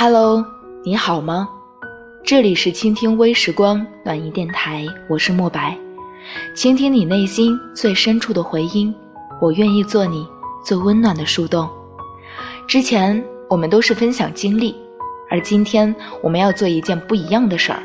[0.00, 0.46] Hello，
[0.84, 1.48] 你好吗？
[2.22, 5.76] 这里是倾听微时光暖音电台，我是莫白，
[6.54, 8.94] 倾听你内心最深处的回音，
[9.40, 10.24] 我愿意做你
[10.64, 11.68] 最温暖的树洞。
[12.68, 13.20] 之前
[13.50, 14.72] 我们都是分享经历，
[15.28, 15.92] 而今天
[16.22, 17.82] 我们要做一件不一样的事儿，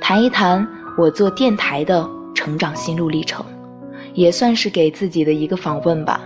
[0.00, 0.64] 谈一谈
[0.96, 3.44] 我做电台的成长心路历程，
[4.14, 6.20] 也算是给自己的一个访问吧。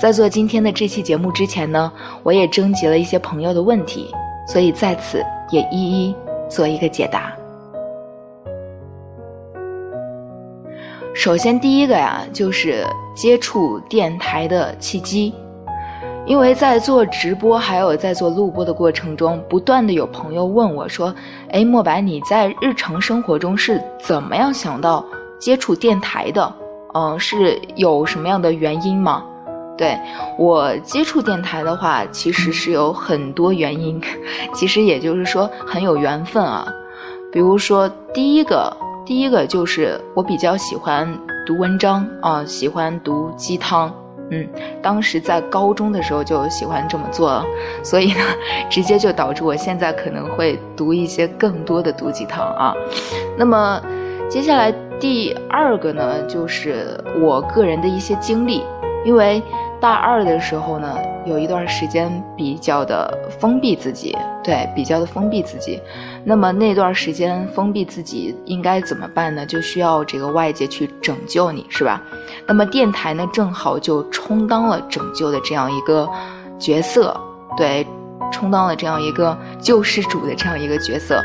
[0.00, 4.10] 在做今天的这期节目之前呢，我也征集了一些朋友的问题，
[4.46, 6.14] 所以在此也一一
[6.48, 7.32] 做一个解答。
[11.12, 15.34] 首先，第一个呀，就是接触电台的契机，
[16.24, 21.14] 因为在做直播还有在做录播的过程中，不断的有朋友问我说
[21.50, 25.04] ：“哎，莫白，你在日常生活中是怎么样想到
[25.38, 26.54] 接触电台的？
[26.94, 29.24] 嗯，是有什么样的原因吗？”
[29.80, 29.98] 对
[30.36, 33.98] 我接触电台的话，其实是有很多原因，
[34.52, 36.70] 其实也就是说很有缘分啊。
[37.32, 41.10] 比如说第一个，第一个就是我比较喜欢
[41.46, 43.90] 读文章啊，喜欢读鸡汤。
[44.30, 44.46] 嗯，
[44.82, 47.42] 当时在高中的时候就喜欢这么做，
[47.82, 48.20] 所以呢，
[48.68, 52.74] 直接就导致我现在可能会读一些更多的毒鸡汤啊。
[53.38, 53.80] 那么
[54.28, 58.62] 接下来第二个呢，就是我个人的一些经历，
[59.06, 59.42] 因为。
[59.80, 65.80] 大二的时候呢，有一段时间比较的封闭自己，对，比较的封闭自己。
[66.22, 69.46] 那么那段时间封闭自己应该怎么办呢？
[69.46, 72.02] 就需要这个外界去拯救你，是吧？
[72.46, 76.06] 那么电台呢，正好就充当了拯救的这样一个
[76.58, 77.18] 角色，
[77.56, 77.86] 对，
[78.30, 81.24] 充当了这样一个救世主的这样一个角色。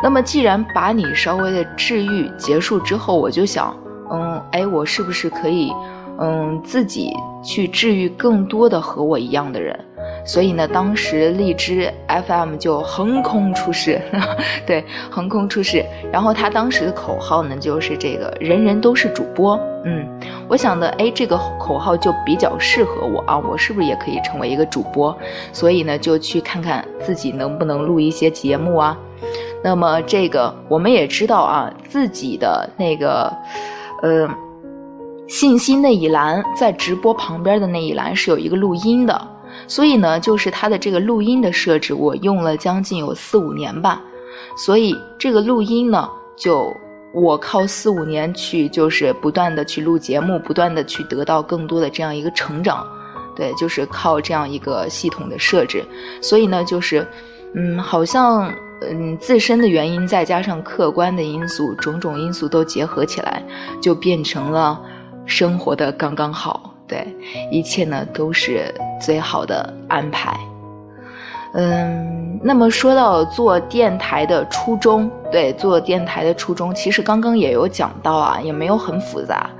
[0.00, 3.76] 那么既然把你稍微的治愈结束之后，我就想，
[4.12, 5.72] 嗯，哎，我是不是可以？
[6.20, 7.12] 嗯，自己
[7.44, 9.78] 去治愈更多的和我一样的人，
[10.24, 14.00] 所以呢，当时荔枝 FM 就横空出世，
[14.66, 15.84] 对，横空出世。
[16.12, 19.56] 然后他当时的口号呢，就是这个“人人都是主播”。
[19.86, 20.04] 嗯，
[20.48, 25.16] 我想的，哎，这个口号就比较适合我啊，我是不是也可以成为一个主播？
[25.52, 28.98] 所以呢，就去看看自己能不能录一些节目啊。
[29.62, 33.32] 那么这个我们也知道啊，自己的那个，
[34.02, 34.28] 呃。
[35.28, 39.28] 信息那一栏在直播旁边的那一栏是有一个录音的，
[39.66, 44.02] 所以呢，就是它的这个录音的设置，我用了将近有四五年吧。
[44.56, 46.74] 所以这个录音呢，就
[47.12, 52.86] 我靠四五年去，就是不断的去录节目，不断的去得到更多的这样一个成长。
[53.36, 55.84] 对，就是靠这样一个系统的设置。
[56.22, 57.06] 所以呢，就是，
[57.54, 58.50] 嗯，好像
[58.80, 63.42] 嗯自身的原因再加上客观的因素，种种因素都结合起来，
[63.80, 64.80] 就变成了。
[65.28, 67.06] 生活的刚刚好，对，
[67.50, 70.36] 一切呢都是最好的安排。
[71.52, 79.50] 嗯，那么说到做电台的初衷，对，做电台的初衷，其实刚刚也有讲到啊，也没有很复杂，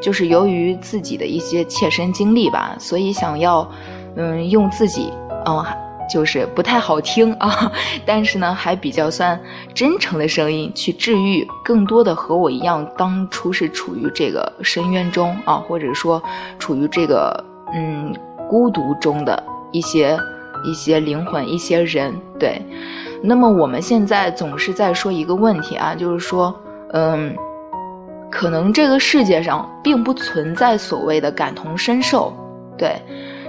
[0.00, 3.66] 就是由于自己的一些切身经历吧，所以想要，
[4.16, 5.12] 嗯，用自己，
[5.46, 5.64] 嗯。
[6.10, 7.72] 就是不太好听啊，
[8.04, 9.40] 但是呢，还比较算
[9.72, 16.22] 真诚的声音，去治愈更多的和我一样当初是处于这个深渊中啊，或者说
[16.58, 17.42] 处于这个
[17.72, 18.14] 嗯
[18.48, 20.18] 孤独中的一些
[20.64, 22.14] 一些灵魂、一些人。
[22.38, 22.60] 对，
[23.22, 26.54] 那么我们现在总是在说一个问题啊，就是说，
[26.92, 27.34] 嗯，
[28.30, 32.32] 可能这个世界上并不存在所谓的感同身受，
[32.76, 33.00] 对，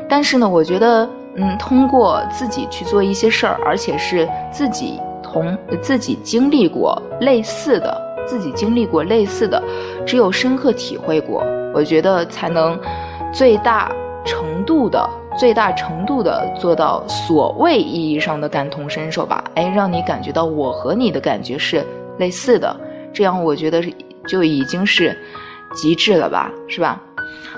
[0.08, 1.10] 但是呢，我觉得。
[1.36, 9.62] 嗯，通过自己去做一些事儿，而且是自己同自己经历过类似的，自己经历过类似的，
[10.06, 12.80] 只有深刻体会过，我觉得才能
[13.32, 13.92] 最大
[14.24, 19.44] 程度的、最大程度的做到所谓意义上的感同身受吧。
[19.56, 21.84] 哎，让你感觉到我和你的感觉是
[22.20, 22.80] 类似的，
[23.12, 23.84] 这样我觉得
[24.28, 25.18] 就已经是
[25.74, 27.02] 极致了吧，是吧？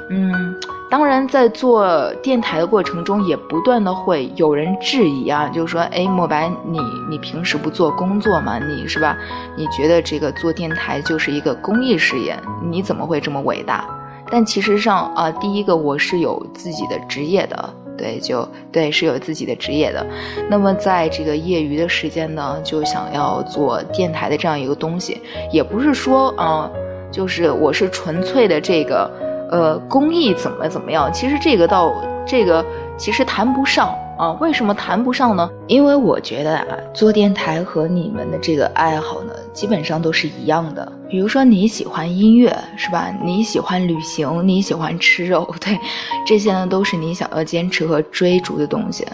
[0.10, 0.56] 嗯。
[0.88, 6.80] 当然，在做电台的过程中，也不断的会有人质疑啊，就是说，哎，莫白，你
[7.10, 8.60] 你平时不做工作吗？
[8.60, 9.18] 你是吧？
[9.58, 13.84] 你觉得这个做电台就是一个公益事业，你怎么会这么伟大？
[14.30, 20.06] 但其实上啊，第一个我是有自己的职业的，对，就对，是有自己的职业的。
[20.48, 25.20] 那么在这个业余的时间呢，就想要做电台的这样一个东西，
[25.52, 26.70] 也不是说啊，
[27.12, 29.12] 就是我是纯粹的这个。
[29.51, 31.12] 呃，公益怎么怎么样？
[31.13, 31.94] 其实这个倒，
[32.25, 32.65] 这个
[32.97, 34.31] 其实谈不上啊。
[34.39, 35.50] 为什么谈不上呢？
[35.68, 40.92] 因为我觉得啊，做电台和你们的这个爱好呢，基本上都是一样的。
[41.07, 43.13] 比如说你喜欢音乐，是吧？
[43.24, 45.77] 你喜欢旅行，你喜欢吃肉， 对，
[46.25, 49.06] 这些呢都是你想要坚持和追逐的东西。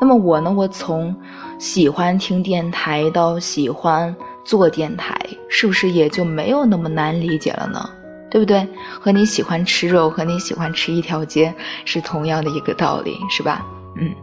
[0.00, 1.14] 那么我呢，我从
[1.58, 5.16] 喜欢听电台到喜欢做电台，
[5.48, 7.88] 是不是也就没有那么难理解了呢？
[8.30, 8.66] 对不对？
[9.00, 13.64] 和你喜欢吃肉和你喜欢吃一条街是同样的一个道理，是吧？
[13.96, 14.14] 嗯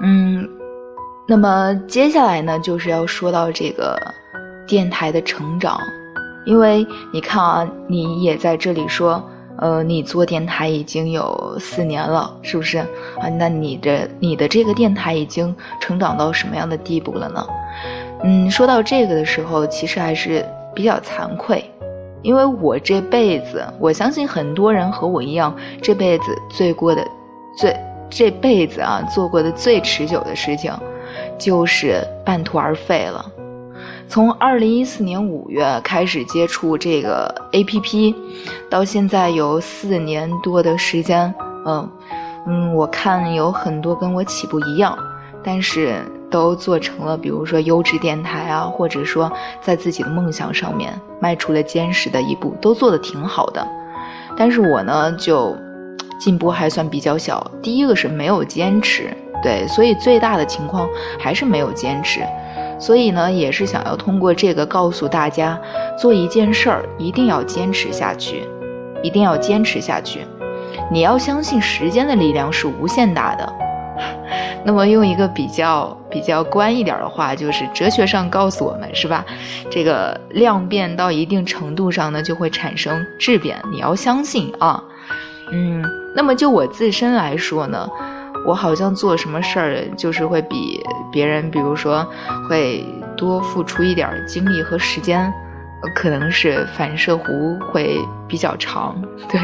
[0.00, 0.48] 嗯。
[1.26, 3.98] 那么接下来呢，就是要说到这个
[4.66, 5.80] 电台的成长，
[6.44, 9.26] 因为你看啊，你也在这里说，
[9.56, 13.28] 呃，你做电台已经有四年了，是不是啊？
[13.38, 17.46] 那你的你的这个电台已经成长到什么样的地步了呢？
[18.22, 20.44] 嗯，说到这个的时候，其实还是
[20.74, 21.64] 比较惭愧，
[22.24, 27.06] 因为我这辈子，我相信很多人和我一样，这辈子最过的
[27.56, 27.76] 最
[28.10, 30.72] 这辈子啊做过的最持久的事情。
[31.38, 33.24] 就是半途而废了。
[34.08, 38.14] 从二零一四年五月开始接触这个 A P P，
[38.68, 41.32] 到现在有四年多的时间。
[41.66, 41.88] 嗯
[42.46, 44.98] 嗯，我看有很多跟我起步一样，
[45.44, 49.30] 但是都做成了，比如说优质电台啊，或者说
[49.60, 53.66] 在自己的梦想上面迈出了坚实的一步，都做得挺好的。
[54.36, 55.56] 但是我呢，就
[56.18, 57.46] 进步还算比较小。
[57.62, 59.16] 第一个是没有坚持。
[59.42, 60.88] 对，所以最大的情况
[61.18, 62.22] 还是没有坚持，
[62.78, 65.60] 所以呢，也是想要通过这个告诉大家，
[65.98, 68.44] 做一件事儿一定要坚持下去，
[69.02, 70.20] 一定要坚持下去。
[70.90, 73.52] 你要相信时间的力量是无限大的。
[74.64, 79.24] 那么用一个比较比较官一点的话，就是哲学上告诉我们，是吧？
[79.70, 83.56] 这个量变到一定程度上呢，就会产生质变。
[83.70, 84.82] 你要相信啊，
[85.52, 85.84] 嗯。
[86.16, 87.88] 那么就我自身来说呢。
[88.46, 90.78] 我好像做什么事儿，就是会比
[91.10, 92.06] 别人，比如说，
[92.46, 92.84] 会
[93.16, 95.32] 多付出一点精力和时间，
[95.94, 97.98] 可能是反射弧会
[98.28, 99.40] 比较长，对。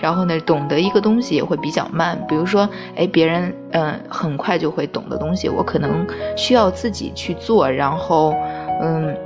[0.00, 2.18] 然后呢，懂得一个东西也会比较慢。
[2.28, 6.06] 比如说，哎，别人嗯很快就会懂的东西，我可能
[6.36, 8.34] 需要自己去做，然后
[8.80, 9.16] 嗯。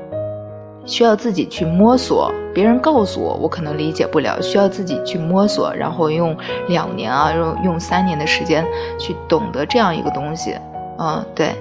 [0.88, 6.36] 需要自己去摸索，别人告诉我，我可能理解不了，需要自己去摸索，然后用
[6.68, 8.64] 两年啊，用用三年的时间
[8.96, 10.54] 去懂得这样一个东西，
[11.00, 11.56] 嗯，对，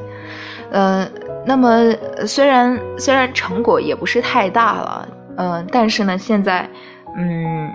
[0.71, 1.09] 嗯，
[1.45, 1.91] 那么
[2.25, 5.07] 虽然虽然成果也不是太大了，
[5.38, 6.69] 嗯，但是呢，现在，
[7.17, 7.71] 嗯，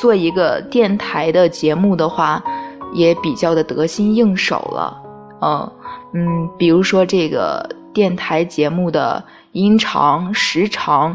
[0.00, 2.42] 做一个电台的节目的话，
[2.92, 4.96] 也比较的得心应手了，
[5.42, 5.72] 嗯
[6.14, 9.24] 嗯，比如说这个电台节目的。
[9.52, 11.12] 音长、时长，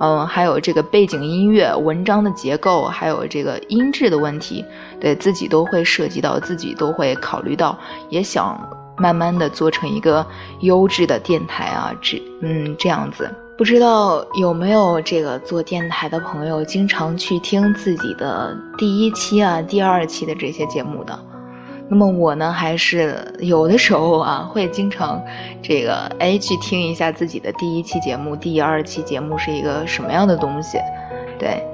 [0.00, 4.62] 嗯，还有这个背景音乐、文章的结构，还有这个音质的问题，
[5.00, 7.78] 对自己都会涉及到，自己都会考虑到，
[8.10, 8.58] 也想
[8.98, 10.26] 慢慢的做成一个
[10.60, 13.30] 优质的电台啊，这嗯这样子。
[13.56, 21.18] 不知道有没有这个做电台的朋友，经常去听自己的第一期啊、第二期的这些节目的？
[21.88, 25.22] 那么我呢，还是有的时候啊，会经常，
[25.62, 30.78] 这个哎去听一下自己的第一期节目、第二期节目是一个什么样的东西，
[31.38, 31.64] 对，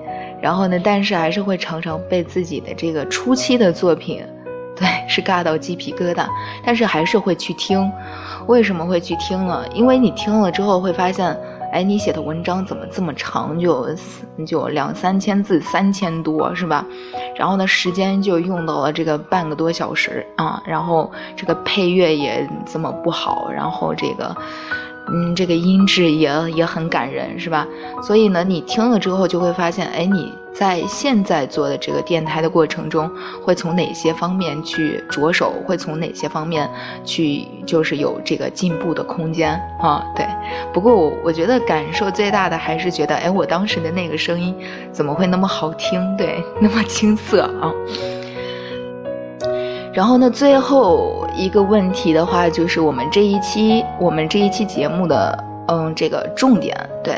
[0.41, 4.23] 然后呢，但是还是会常常被自己的这个初期的作品，
[4.83, 6.27] 对， 是尬到鸡皮疙瘩，
[6.65, 7.91] 但是还是会去听，
[8.47, 9.65] 为什么会去听呢？
[9.73, 11.39] 因为你听了之后会发现。
[11.73, 13.59] 哎，你写的文章怎么这么长？
[13.59, 13.89] 就
[14.47, 16.85] 就两三千字，三千多是吧？
[17.35, 20.63] 然后呢，时间就用到了这个半个多小时啊。
[20.67, 24.37] 然后这个配乐也这么不好，然后这个。
[25.11, 27.67] 嗯，这个音质也也很感人，是吧？
[28.03, 33.11] 所以呢，你听了之后就会发现，哎，你在现在做的这个电台的过程中，
[33.43, 35.53] 会从哪些方面去着手？
[35.67, 36.69] 会从哪些方面
[37.05, 40.05] 去，就是有这个进步的空间啊？
[40.15, 40.27] 对。
[40.73, 44.55] 不过我我觉得感受最大的还是觉得，哎，我当时的那个声音
[44.93, 46.17] 怎么会那么好听？
[46.17, 47.73] 对，那么青涩啊。
[49.95, 57.17] 然后呢，最后一个问题的话，就是我们这一期我们这一期节目的嗯这个重点，对，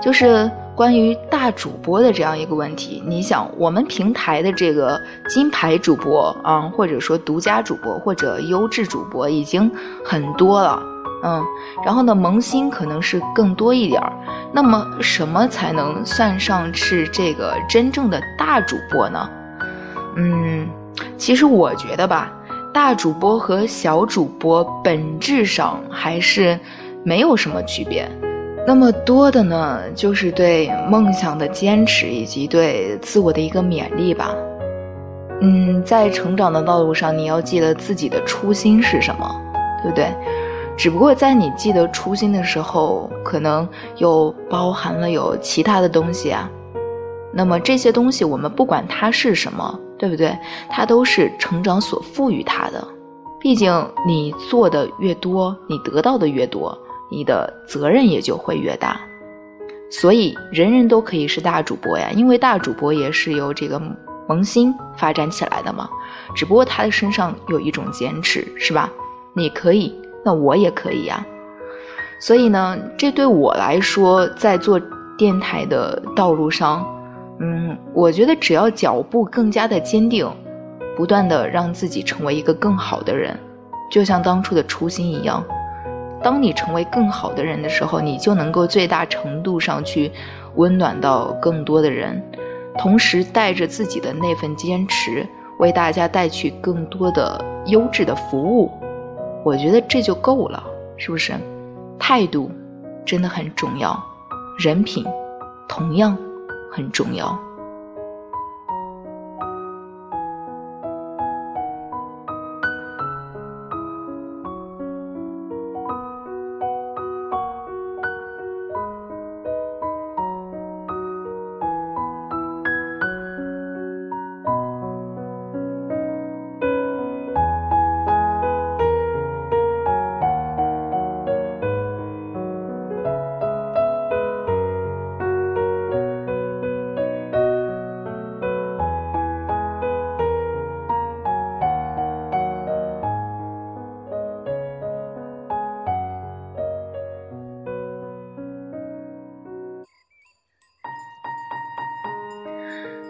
[0.00, 3.02] 就是关于大主播的这样一个问题。
[3.04, 4.96] 你想，我们平台的这个
[5.28, 9.68] 金牌主播啊，或者说独家主播或者优质主播已经
[10.04, 10.80] 很多了，
[11.24, 11.42] 嗯，
[11.84, 14.12] 然后呢，萌新可能是更多一点儿。
[14.52, 19.28] 那么，什么才能算上是这个真正的大主播呢？
[20.14, 20.68] 嗯。
[21.16, 22.32] 其实我觉得吧，
[22.72, 26.56] 大主播和小主播本质上还是
[27.02, 28.08] 没有什么区别。
[28.68, 34.34] 那么多的呢，就是对梦想的坚持以及对自我的一个勉励吧。
[35.40, 39.40] 嗯，在成长的道路上，你要记得自己的初心是什么，
[39.82, 40.14] 对不对？
[40.76, 46.50] 只不过在你记得初心的时候，可能又包含了有其他的东西啊。
[47.32, 49.80] 那么这些东西，我们不管它是什么。
[49.98, 50.38] 对不对？
[50.68, 52.86] 它都是成长所赋予它的，
[53.40, 53.72] 毕竟
[54.06, 56.78] 你做的越多，你得到的越多，
[57.10, 59.00] 你的责任也就会越大。
[59.90, 63.80] 所以人人都可以是大主播呀，因为大主播也是由这个
[64.28, 65.88] 萌新发展起来的嘛。
[66.34, 68.90] 只不过他的身上有一种坚持，是吧？
[69.34, 71.24] 你可以，那我也可以呀。
[72.20, 74.78] 所以呢，这对我来说，在做
[75.16, 76.86] 电台的道路上，
[77.38, 80.28] 嗯，我觉得只要脚步更加的坚定，
[80.96, 83.38] 不断的让自己成为一个更好的人，
[83.90, 85.42] 就像当初的初心一样。
[86.22, 90.10] 当你成为更好的人的时候，你就能够最大程度上去
[90.56, 92.22] 温暖到更多的人，
[92.76, 95.26] 同时带着自己的那份坚持，
[95.58, 98.70] 为大家带去更多的优质的服务。
[99.44, 100.62] 我觉得这就够了，
[100.96, 101.32] 是不是？
[101.98, 102.50] 态度
[103.04, 103.98] 真的很重要，
[104.58, 105.04] 人品
[105.68, 106.16] 同样
[106.72, 107.38] 很重要。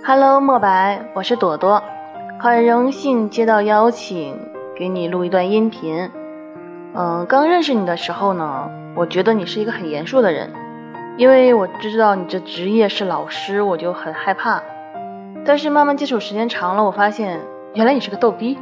[0.09, 1.83] Hello，莫白，我是朵朵，
[2.39, 4.35] 很荣幸接到邀请，
[4.75, 6.11] 给你录一段音频。
[6.95, 10.51] 嗯，刚认识你的时候呢，我觉得你是一个很严肃的人，
[11.19, 14.63] 因为我知道你这职业是老师，我就很害怕。
[15.45, 17.43] 但是慢慢接触时间长了，我发现
[17.75, 18.59] 原来你是个逗逼，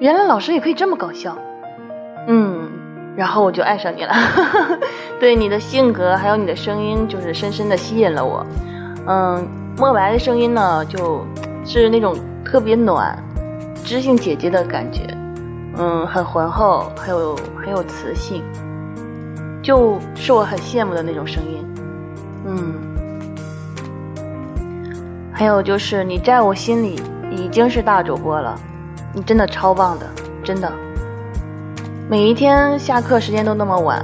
[0.00, 1.38] 原来老师也可以这么搞笑。
[2.26, 2.68] 嗯，
[3.14, 4.12] 然后我就爱上你了，
[5.20, 8.44] 对你的性格还有你的声音，就是深深的吸引了我。
[9.06, 9.59] 嗯。
[9.80, 11.24] 莫白的声音呢，就
[11.64, 13.18] 是那种特别暖、
[13.82, 15.06] 知性姐姐的感觉，
[15.78, 18.44] 嗯，很浑厚，还有很有磁性，
[19.62, 21.66] 就是我很羡慕的那种声音，
[22.44, 22.74] 嗯。
[25.32, 28.54] 还有就是你在我心里已经是大主播了，
[29.14, 30.06] 你真的超棒的，
[30.44, 30.70] 真的。
[32.06, 33.98] 每一天下课时间都那么晚，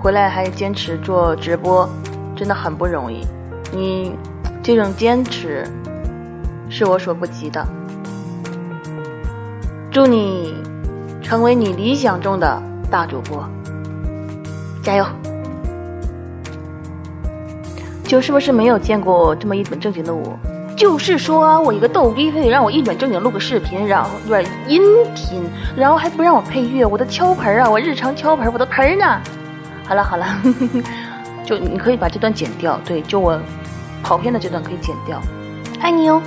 [0.00, 1.86] 回来还坚持做直播，
[2.34, 3.26] 真的很不容易，
[3.70, 4.16] 你。
[4.68, 5.66] 这种坚持
[6.68, 7.66] 是我所不及的。
[9.90, 10.54] 祝你
[11.22, 13.48] 成为你理想中的大主播，
[14.82, 15.06] 加油！
[18.04, 20.38] 就是不是没有见过这么一本正经的我？
[20.76, 24.82] 就是说我一个逗逼，非得让我一本正经录个视频，然后对音
[25.14, 25.42] 频，
[25.78, 29.18] 然后还不让我配乐，我的敲盆啊，我日常敲盆，我的盆呢？
[29.86, 30.26] 好了好了，
[31.42, 32.78] 就你可以把这段剪掉。
[32.84, 33.40] 对，就我。
[34.02, 35.20] 跑偏的这段可以剪掉，
[35.80, 36.22] 爱你哦。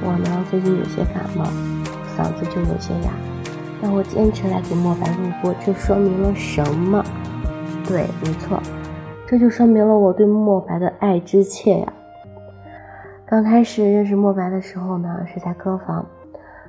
[0.00, 1.44] 我呢最近有些感冒，
[2.16, 3.10] 嗓子就有些哑，
[3.82, 7.04] 但我坚持来给莫白录播，这说明了什么？
[7.86, 8.62] 对，没错，
[9.26, 11.92] 这就说明了我对莫白的爱之切呀。
[13.26, 16.06] 刚开始认识莫白的时候呢，是在歌房，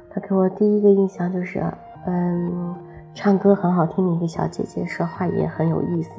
[0.09, 1.63] 他给我第一个印象就是，
[2.07, 2.75] 嗯，
[3.13, 6.11] 唱歌很好听的一个小姐姐，说话也很有意思。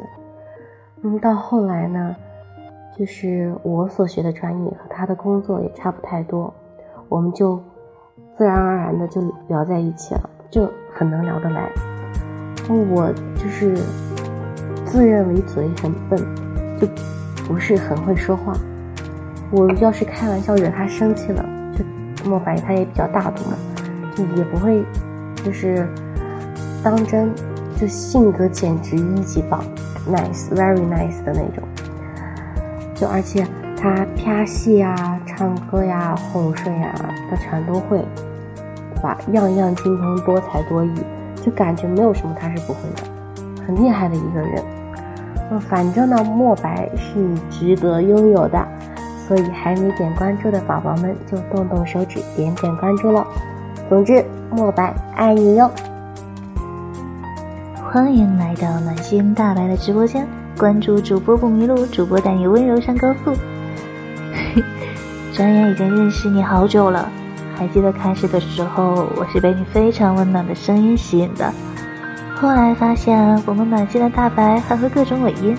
[1.02, 2.14] 嗯，到后来呢。
[3.00, 6.52] 就是我所学的专业和他的工作也差不太多，
[7.08, 7.58] 我们就
[8.36, 11.70] 自然而然的就聊在一起了，就很能聊得来。
[12.68, 13.74] 我就是
[14.84, 16.18] 自认为嘴很笨，
[16.78, 16.86] 就
[17.46, 18.52] 不是很会说话。
[19.50, 21.42] 我要是开玩笑惹他生气了，
[21.72, 23.56] 就莫白他也比较大度嘛，
[24.14, 24.84] 就也不会
[25.42, 25.88] 就是
[26.84, 27.32] 当真，
[27.80, 29.64] 就性格简直一级棒
[30.06, 31.66] ，nice，very nice 的那种。
[33.00, 33.46] 就而且
[33.80, 36.94] 他拍戏呀、唱歌呀、哄睡呀，
[37.30, 38.04] 他全都会，
[38.94, 39.16] 对吧？
[39.32, 40.92] 样样精通，多才多艺，
[41.42, 44.62] 就感觉没有什么他是不会的，很厉害的一个人。
[45.50, 48.62] 嗯，反正呢，墨白是值得拥有的，
[49.26, 53.24] 所以还没点关注的宝宝们就动动手指点点关注喽。
[53.88, 55.70] 总之，墨白爱你哟！
[57.90, 60.28] 欢迎来到暖心大白的直播间。
[60.60, 63.34] 关注主播不迷路，主播带你温柔上高速。
[65.32, 67.08] 转眼已经认识你好久了，
[67.56, 71.50] 还记得开始的时候，我是被你非常温暖的声音吸引的。
[72.36, 75.56] 后来发现我们暖心的大白还会各种尾音。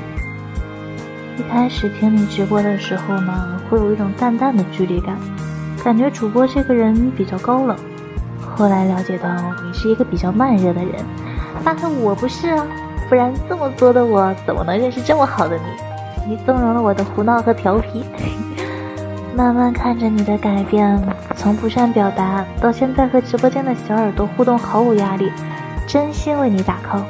[1.36, 5.18] 一开始听你直播的时候呢，会有一种淡淡的距离感，
[5.84, 7.76] 感觉主播这个人比较高冷。
[8.56, 9.28] 后来了解到
[9.66, 11.04] 你是一个比较慢热的人，
[11.64, 12.68] 发现我不是啊，
[13.12, 16.32] 不然这么作的我怎么能认识这么好的你？
[16.32, 18.06] 你纵容了我的胡闹和调皮，
[19.36, 20.98] 慢慢看着你的改变，
[21.36, 25.30] 从不善表达到现在和直播间的小耳朵互动毫无压力，
[25.86, 27.04] 真心为你打 call，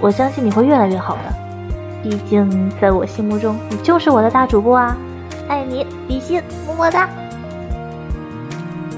[0.00, 1.34] 我相信你会越来越好的，
[2.02, 4.96] 毕竟在我心目中你就是我的大主播啊，
[5.46, 7.06] 爱你，比心，么么哒。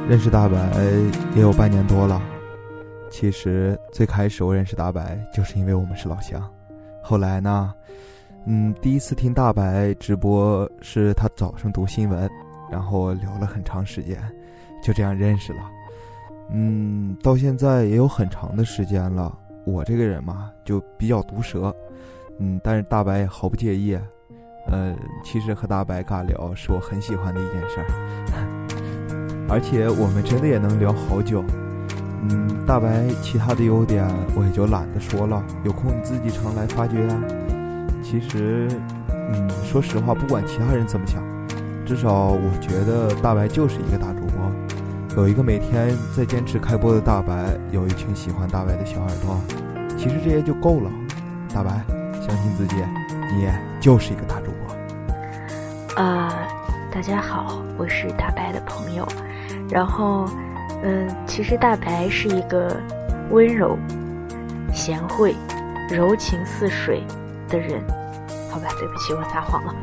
[0.09, 0.57] 认识大白
[1.35, 2.23] 也有半年多了。
[3.11, 6.43] 其实最开始我认识大白，就是因为我们是老乡。
[7.03, 7.75] 后来呢，
[8.47, 12.29] 嗯，第一次听大白直播是他早上读新闻，
[12.71, 14.19] 然后聊了很长时间，
[14.83, 15.61] 就这样认识了。
[16.51, 19.37] 嗯，到现在也有很长的时间了。
[19.65, 21.75] 我这个人嘛，就比较毒舌，
[22.39, 23.99] 嗯，但是大白也毫不介意。
[24.69, 27.87] 呃，其实和大白尬聊是我很喜欢的一件事儿。
[29.49, 31.43] 而且我们真的也能聊好久，
[32.28, 34.04] 嗯，大白其他的优点
[34.35, 37.14] 我也就懒得说了，有空你自己常来发掘呀。
[38.02, 38.68] 其实，
[39.11, 41.23] 嗯，说实话，不管其他人怎么想，
[41.85, 49.40] 至少我觉得大白就是一个大主播，有一个每天在坚持开播的大白，有一群喜欢大白的小耳朵，
[49.97, 50.90] 其实这些就够了。
[51.52, 51.85] 大白，
[52.21, 52.76] 相信自己，
[53.35, 53.49] 你
[53.80, 56.02] 就是一个大主播。
[56.02, 56.33] 啊，
[56.92, 59.06] 大家好，我是大白的朋友。
[59.71, 60.28] 然后，
[60.83, 62.76] 嗯，其实大白是一个
[63.30, 63.76] 温柔、
[64.73, 65.35] 贤惠、
[65.90, 67.02] 柔情似水
[67.49, 67.83] 的人。
[68.50, 69.75] 好吧，对不起，我撒谎了。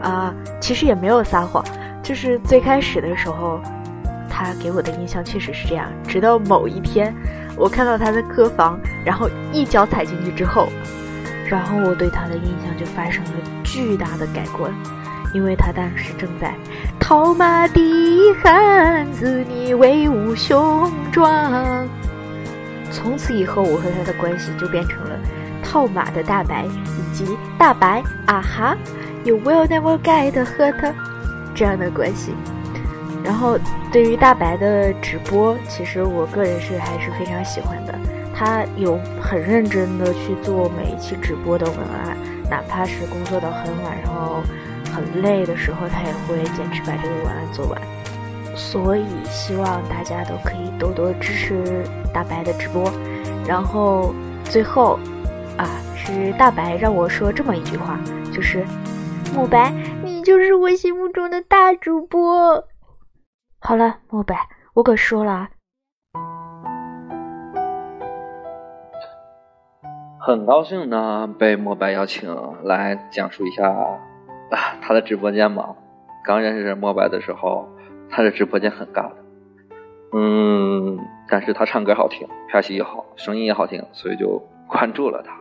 [0.00, 1.64] 啊，其实也没有撒谎，
[2.02, 3.60] 就是最开始的时候，
[4.28, 5.86] 他给我的印象确实是这样。
[6.06, 7.14] 直到某一天，
[7.56, 10.68] 我看到他的客房，然后一脚踩进去之后，
[11.48, 13.30] 然后我对他的印象就发生了
[13.62, 14.72] 巨大的改观。
[15.34, 16.54] 因为他当时正在
[17.12, 21.86] 套马的汉子，你威武雄壮。
[22.90, 25.10] 从此以后，我和他的关系就变成了
[25.62, 28.74] 套马的大白以及大白啊哈
[29.24, 30.94] ，You will never get hurt
[31.54, 32.32] 这样的关系。
[33.22, 33.58] 然后，
[33.92, 37.94] 对于大白的直播，其实我个人是还是非常喜欢的。
[38.34, 42.16] 他有很认真的去做每一期直播的文案，
[42.48, 44.42] 哪怕是工作到很晚，然后。
[44.92, 47.80] 很累的时候，他也会坚持把这个文案做完。
[48.54, 52.92] 所以希望大家都可以多多支持大白的直播。
[53.48, 54.98] 然后最后，
[55.56, 55.64] 啊，
[55.96, 57.98] 是大白让我说这么一句话，
[58.30, 58.62] 就是
[59.34, 59.72] 莫白，
[60.04, 62.62] 你就是我心目中的大主播。
[63.58, 64.36] 好了，莫白，
[64.74, 65.48] 我可说了啊。
[70.20, 72.30] 很高兴呢，被莫白邀请
[72.62, 73.74] 来讲述一下。
[74.80, 75.74] 他的直播间嘛，
[76.24, 77.68] 刚认识莫白的时候，
[78.10, 79.16] 他的直播间很尬的，
[80.12, 85.32] 嗯，但是他唱歌好听，拍戏也好，声音也好听，所以就关注了他。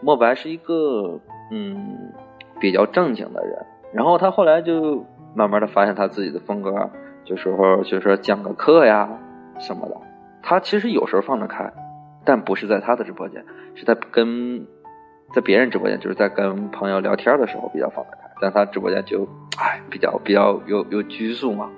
[0.00, 2.12] 莫白是一个嗯
[2.60, 6.90] 比较正经的人，然后他后来就慢慢的发现他自己的风格，
[7.24, 9.08] 就说就说讲个课呀
[9.58, 9.96] 什么的，
[10.42, 11.72] 他其实有时候放得开，
[12.24, 14.66] 但不是在他的直播间，是在跟。
[15.34, 19.26] 在别人直播间，就是在跟朋友聊天的时候比较放得开，但他直播间就，
[19.58, 21.68] 哎，比较比较有有拘束嘛。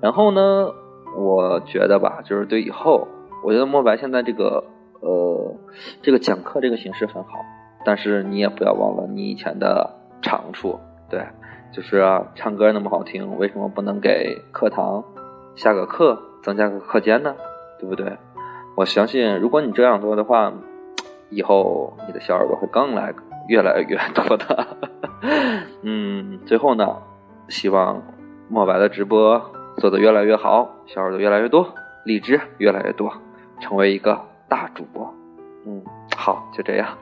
[0.00, 0.72] 然后呢，
[1.16, 3.06] 我觉得吧，就是对以后，
[3.44, 4.64] 我觉得莫白现在这个
[5.00, 5.54] 呃
[6.02, 7.38] 这个讲课这个形式很好，
[7.84, 9.88] 但是你也不要忘了你以前的
[10.20, 10.76] 长处，
[11.08, 11.24] 对，
[11.72, 12.02] 就是
[12.34, 15.04] 唱歌那么好听，为什么不能给课堂
[15.54, 17.36] 下个课，增加个课间呢？
[17.78, 18.12] 对不对？
[18.74, 20.52] 我相信，如果你这样做的话。
[21.30, 23.12] 以后你的小耳朵会更来
[23.48, 24.66] 越来越 多的，
[25.82, 26.96] 嗯，最后呢，
[27.48, 28.02] 希望
[28.48, 29.40] 墨白的直播
[29.78, 31.66] 做得越来越好，小耳朵越来越多，
[32.04, 33.12] 荔枝越来越多，
[33.60, 35.12] 成为一个大主播。
[35.66, 35.82] 嗯，
[36.16, 36.96] 好，就这样。